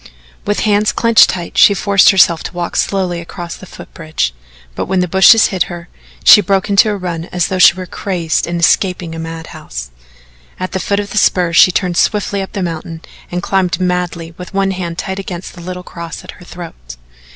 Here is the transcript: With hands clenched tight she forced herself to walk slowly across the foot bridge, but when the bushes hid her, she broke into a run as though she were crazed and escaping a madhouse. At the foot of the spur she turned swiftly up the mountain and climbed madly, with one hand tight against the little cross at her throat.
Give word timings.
With 0.47 0.61
hands 0.61 0.91
clenched 0.91 1.29
tight 1.29 1.59
she 1.59 1.75
forced 1.75 2.09
herself 2.09 2.41
to 2.45 2.53
walk 2.55 2.75
slowly 2.75 3.19
across 3.21 3.55
the 3.55 3.67
foot 3.67 3.93
bridge, 3.93 4.33
but 4.73 4.87
when 4.87 4.99
the 4.99 5.07
bushes 5.07 5.49
hid 5.53 5.65
her, 5.69 5.89
she 6.23 6.41
broke 6.41 6.71
into 6.71 6.89
a 6.89 6.97
run 6.97 7.25
as 7.25 7.49
though 7.49 7.59
she 7.59 7.75
were 7.75 7.85
crazed 7.85 8.47
and 8.47 8.59
escaping 8.59 9.13
a 9.13 9.19
madhouse. 9.19 9.91
At 10.59 10.71
the 10.71 10.79
foot 10.79 10.99
of 10.99 11.11
the 11.11 11.19
spur 11.19 11.53
she 11.53 11.71
turned 11.71 11.97
swiftly 11.97 12.41
up 12.41 12.53
the 12.53 12.63
mountain 12.63 13.03
and 13.29 13.43
climbed 13.43 13.79
madly, 13.79 14.33
with 14.39 14.55
one 14.55 14.71
hand 14.71 14.97
tight 14.97 15.19
against 15.19 15.53
the 15.53 15.61
little 15.61 15.83
cross 15.83 16.23
at 16.23 16.31
her 16.31 16.45
throat. 16.45 16.95